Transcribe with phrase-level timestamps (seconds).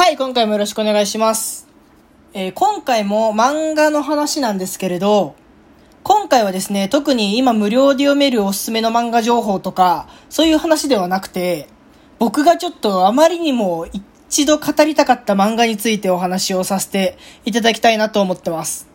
[0.00, 1.68] はい、今回もよろしくお願いします。
[2.32, 5.34] えー今回も漫画の話なんですけれど、
[6.04, 11.68] 今回はですね、特に今無料で読めるおすすめの漫画情報とか、そういう話ではなくて、
[12.18, 13.88] 僕がちょっとあまりにも
[14.30, 18.88] 一度語りたかった漫画についてお話をさせていただきたいなと思ってます。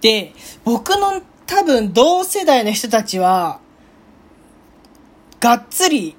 [0.00, 3.58] で、僕の多分同世代の人たちは、
[5.40, 6.14] がっつり、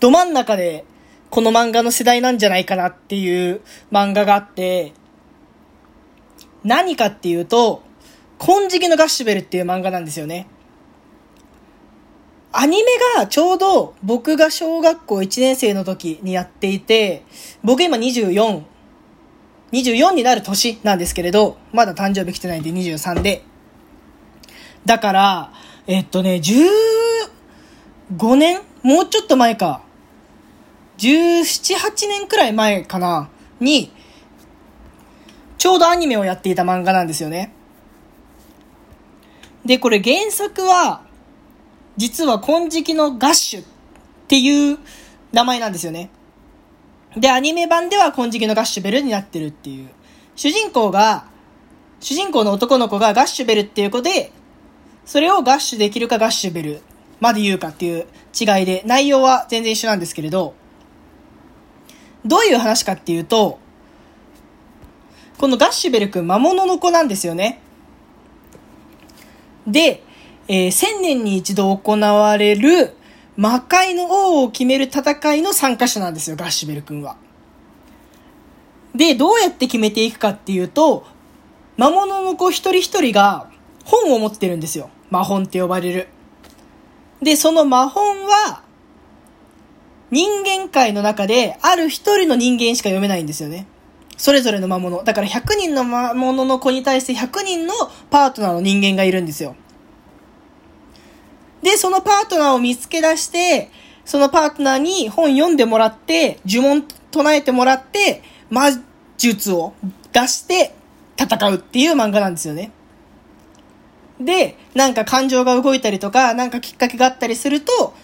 [0.00, 0.86] ど真ん中で、
[1.30, 3.60] この漫画の世代なんじゃないかなっていう
[3.90, 4.92] 漫画があって、
[6.64, 7.82] 何かっていうと、
[8.38, 10.48] 金色のガッシュベルっていう漫画なんですよね。
[12.52, 17.24] アニメがちょうど僕が小学校1年生の時にやっていて、
[17.62, 18.62] 僕今24、
[19.72, 23.44] 24になる年なんですけれど、まだ誕生日来てないんで23で。
[24.86, 25.52] だから、
[25.86, 29.85] えっとね、15年もうちょっと前か。
[30.98, 33.28] 17、8年くらい前かな
[33.60, 33.92] に、
[35.58, 37.52] ちょうどアニメをやっていた漫画なんですよね。
[39.64, 41.02] で、これ原作は、
[41.96, 43.64] 実は金色のガッシュっ
[44.28, 44.78] ていう
[45.32, 46.10] 名前なんですよね。
[47.16, 49.88] で、アニメ版では金色のガッシュベルになってるっていう。
[50.34, 51.26] 主人公が、
[52.00, 54.30] 主人公の男の子がガッシュベルっていう子で、
[55.04, 56.82] それをガッシュできるかガッシュベル
[57.20, 58.06] まで言うかっていう
[58.38, 60.54] 違いで、内容は全然一緒なんですけれど、
[62.26, 63.58] どういう話かっていうと、
[65.38, 67.60] このガッシュベル君魔物の子なんですよね。
[69.66, 70.02] で、
[70.48, 72.96] えー千年に一度行われる
[73.36, 77.16] 魔界の王を決める戦いの参加者なんですよ、ガッシュベル君は。
[78.94, 81.04] で、どうやって決めていくかっていうと、
[81.76, 83.50] 魔物の子一人一人が
[83.84, 84.88] 本を持ってるんですよ。
[85.10, 86.08] 魔本って呼ばれる。
[87.20, 88.62] で、その魔本は、
[90.10, 93.66] 人間界の中で、ある一人の人間しか読めないんですよね。
[94.16, 95.02] それぞれの魔物。
[95.04, 97.74] だから100人の魔物の子に対して100人の
[98.10, 99.56] パートナーの人間がいるんですよ。
[101.62, 103.70] で、そのパートナーを見つけ出して、
[104.04, 108.70] そのパートナーに本読んでもらって、呪文唱えてもらって、魔
[109.18, 109.74] 術を
[110.12, 110.74] 出して
[111.18, 112.70] 戦うっていう漫画なんですよね。
[114.20, 117.94] で、なんか感情が動いたりとか、なんかきっかけがあったりすると、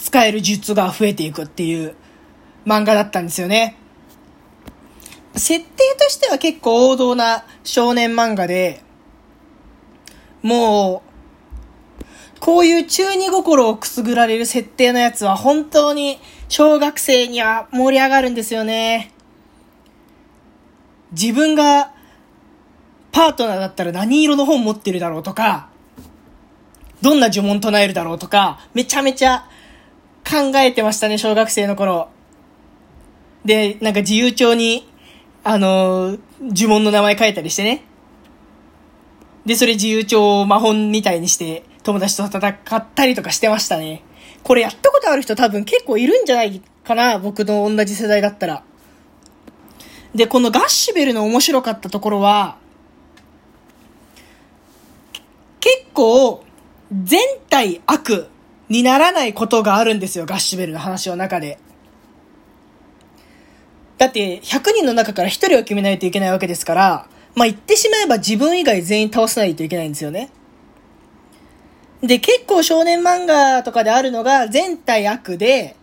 [0.00, 1.94] 使える術が増えていくっていう
[2.66, 3.76] 漫画だったんですよね。
[5.36, 8.82] 設定としては結構王道な少年漫画で、
[10.42, 12.00] もう、
[12.40, 16.18] こういう中二心をくすぐられる設定のやつは本当に
[16.48, 19.12] 小学生には盛り上がるんですよね。
[21.12, 21.92] 自分が
[23.12, 25.68] パートナーだったら何色の本持ってるだろうとか、
[27.02, 29.46] どんな呪文唱えるだろうとか、めちゃめちゃ
[30.30, 32.08] 考えてましたね、小学生の頃。
[33.44, 34.86] で、なんか自由帳に、
[35.42, 37.84] あのー呪文の名前書いたりしてね。
[39.44, 44.02] で、それ自由帳を魔本みたいにして、友達と戦ったりとかしてましたね。
[44.42, 48.62] これやったことある人多分結構いるんじゃないかな僕の同じ世代だったら。
[50.14, 52.56] で、このガッシュベルの面白かったところは、
[55.60, 56.42] 結構、
[56.90, 57.20] 全
[57.50, 58.29] 体悪
[58.70, 61.58] にならないことがあるんですよ、ガッシュベルの話の中で。
[63.98, 70.30] だって、100人の中から1人を決めないといけないわけですから、まあ言ってしまえば自分以外全員倒さないといけないんですよね。
[72.00, 75.76] で、結構少年漫画とかであるのが全体悪で、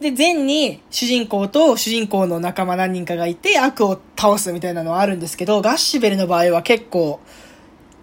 [0.00, 7.20] で、善に主人公と主人公の仲間何人かがいて悪を倒すみたいなのはあるんですけど、ガッシュベルの場合は結構、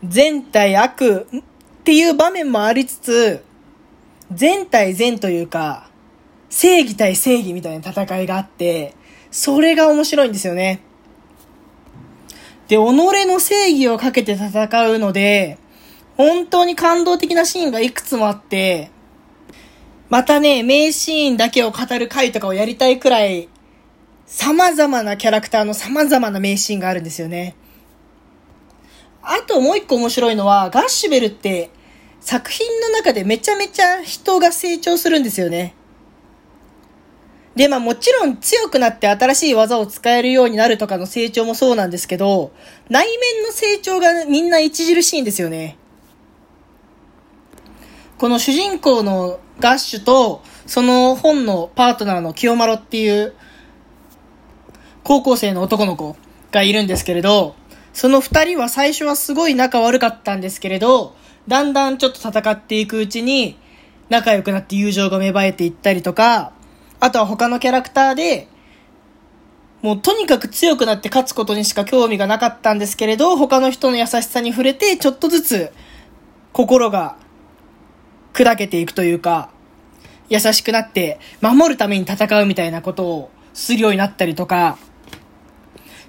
[0.04, 1.42] 全体悪っ
[1.84, 3.44] ていう場面もありつつ、
[4.32, 5.90] 全体善というか、
[6.50, 8.94] 正義対正義みたいな戦いがあって、
[9.32, 10.82] それが面白いんですよね。
[12.68, 15.58] で、己の正義をかけて戦うので、
[16.18, 18.90] 本当に感動的なシーンがいくつもあって、
[20.10, 23.50] またね、名シーンだけを語る回とかをやりたいくらい、
[24.26, 27.56] 様々なキャラクターの様々な名シーンがあるんですよね。
[29.22, 31.70] あともう一個面白いのは、ガッシュベルって
[32.26, 35.76] 作品の中でめちゃめちゃ人が成長するんですよね。
[37.56, 42.52] で、まあもちろん強くなって新しい技を使えるようになるとかの成長もそうなんですけど、
[42.90, 45.78] 内面の成長がみんな著しいんですよね。
[48.18, 53.36] この主人公のガッシュと、その本のパートナーの清丸っていう、
[55.04, 56.18] 高校生の男の子
[56.52, 57.56] がいるんですけれど、
[57.94, 61.16] その二人は最初はすごい仲悪かったんですけれど、
[61.48, 63.58] だんだんちょっと戦っていくうちに、
[64.10, 66.54] 仲良くなって友情が芽生えていったりとか、
[67.00, 68.48] あとは他のキャラクターで、
[69.82, 75.72] もうとにかく強くなって勝つことにしか興味がなかったんですけれど、他の人の優しさに触れて、ちょっとずつ
[76.54, 77.18] 心が
[78.34, 79.50] 砕けていくというか、
[80.30, 84.78] 優しくなって守るために戦うみたいなことをするようになったりとか、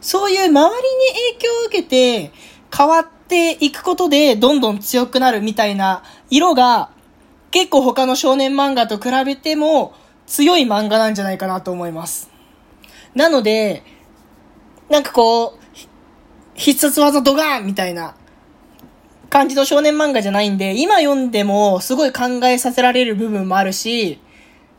[0.01, 0.57] そういう周りに
[1.33, 2.33] 影響を受けて
[2.75, 6.91] 変わっっていくことでどんどん強くなるみたいな色が
[7.51, 9.95] 結構他の少年漫画と比べても
[10.27, 12.31] 強い漫画なんじゃないかなと思います。
[13.15, 13.83] なので、
[14.89, 15.59] なんかこう、
[16.55, 18.15] 必殺技ドガーンみたいな
[19.29, 24.21] 感じの少年漫画じゃないんで、今読んでもすごい考えさせられる部分もあるし、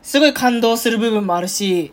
[0.02, 1.92] すごい感動する部分もあるし、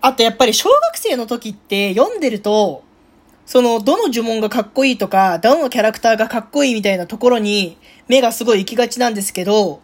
[0.00, 2.85] あとやっぱり小学生の時って読んでると、
[3.46, 7.78] その、どの呪文がかっこいいとか、どのキャラクターがかっこいいみたいなところに
[8.08, 9.80] 目がすごい行きがちなんですけど、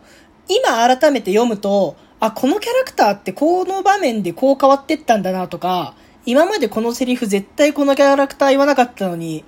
[0.49, 5.94] 今改めて読むと、あ、このキャラクターってこの場面でこう変わってったんだなとか、
[6.26, 9.44] 今までこのセリフ絶対このキャラクター言わなかったのに、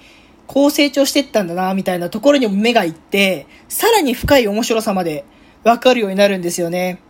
[0.46, 5.24] こう成長してったんだな、みたいなところにも目が行って、さらに深い面白さまで
[5.64, 7.00] わかるようになるんですよね。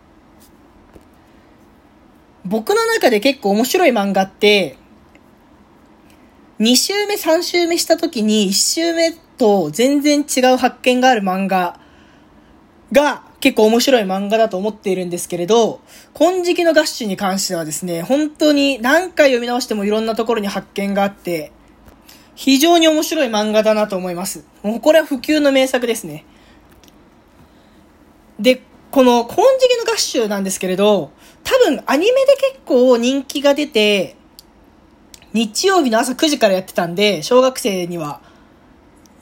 [2.47, 4.77] 僕の中で結構面白い漫画って、
[6.61, 11.81] 2週目、3週目した時に1週目と全然違う発見がある漫画
[12.93, 15.81] が結構面白い漫画だと思っているんですけれど、
[16.15, 21.53] 金色のガッシュに関してはですね、本当に何回読み直してもいろんなところに発見があって、
[22.37, 24.45] 非常に面白い漫画だなと思います。
[24.63, 26.25] もうこれは普及の名作ですね。
[28.39, 31.11] で、この金色のガッシュなんですけれど、
[31.43, 34.17] 多分アニメで結構人気が出て、
[35.35, 38.21] 日曜日の朝9時からやってたんで、小学生には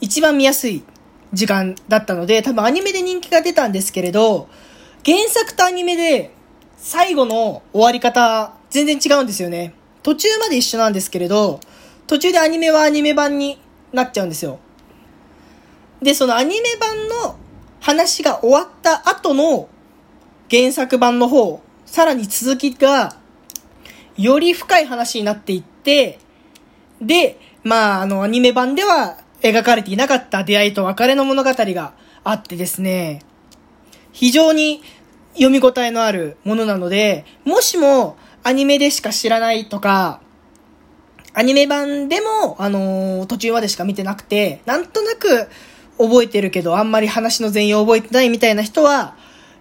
[0.03, 0.85] 一番見やすい
[1.33, 4.47] 時間だったので、多分アニメで人気が出たんですけれど、
[5.07, 6.31] 原作とアニメで
[6.77, 9.73] 最後の終わり方全然違うんですよね。
[10.03, 11.61] 途中まで一緒なんですけれど、
[12.07, 13.59] 途中でアニメはアニメ版に
[13.95, 14.59] なっちゃうんですよ。
[16.03, 17.37] で、そのアニメ版の
[17.81, 19.67] 話が終わった後の
[20.51, 23.17] 原作版の方さらに続きが、
[24.19, 26.19] より深い話になっていって、で、
[27.65, 31.95] まあ、あの、アニメ版では描かれていなかった出会いと別れの物語が
[32.25, 33.23] あってですね、
[34.13, 34.83] 非常に
[35.35, 40.21] 読み応えのあるものなので、もしもアニメでしか知らないとか、
[41.35, 45.49] アニメ版でも、あのー、途中までしか見てなくて、なんとなく
[45.99, 49.17] 覚えてるけど、あんまり話の全容覚えてないみたいな人は、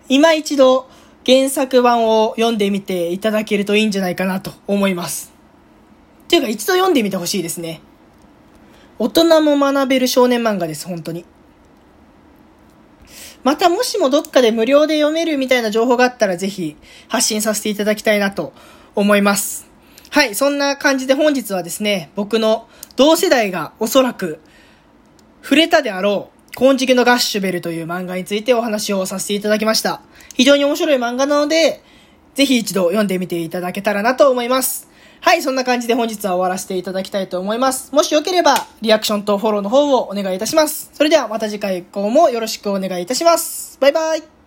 [0.09, 0.89] 今一度、
[1.25, 5.30] 原作版を読んでみていただけるといいんじゃないかなと思います。
[6.31, 7.81] っていうか一度読んでみてほしいですね。
[8.97, 11.25] 大人も学べる少年漫画です、本当に。
[13.43, 16.77] またもしもどっかで無料で読めるみたいな情報があったらぜひ
[17.09, 18.53] 発信させていただきたいなと
[18.95, 19.67] 思います。
[20.09, 24.39] はい、そんな感じで本日はですね、僕の同世代がおそらく
[25.41, 30.01] 触れたであろう金色のガッシュベルという漫画についてお話をさせていただきました。
[30.33, 31.83] 非常に面白い漫画なので、
[32.35, 34.90] ぜひ一度読んでみていただけたらなと思います。
[35.21, 37.93] はい、そんな感じで本日は終わらせていただきたいと思います。
[37.93, 40.89] もしよければ、リアクションとフォローの方をお願いいたします。
[40.93, 43.77] それではまた次回以降もよろしくお願いいたします。
[43.79, 44.40] バイバイ。